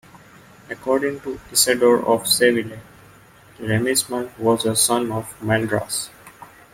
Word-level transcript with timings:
According 0.67 1.19
to 1.19 1.39
Isidore 1.51 2.03
of 2.03 2.25
Seville, 2.27 2.79
Remismund 3.59 4.35
was 4.39 4.65
a 4.65 4.75
son 4.75 5.11
of 5.11 5.27
Maldras. 5.43 6.09